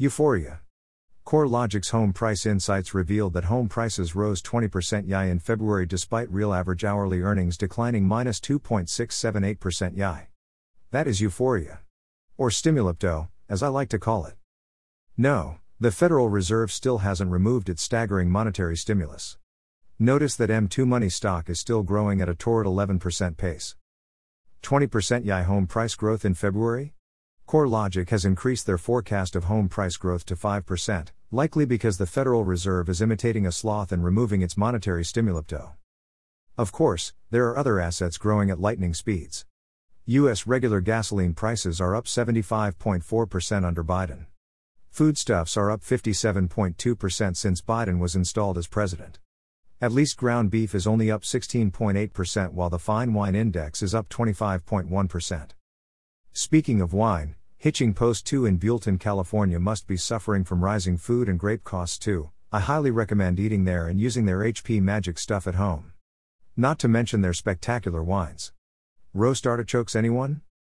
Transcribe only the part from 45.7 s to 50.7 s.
up 57.2% since Biden was installed as president. At least ground